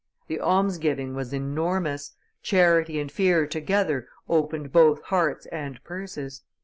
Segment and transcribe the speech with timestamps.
[0.25, 6.41] The alms giving was enormous, charity and fear together opened both hearts and purses.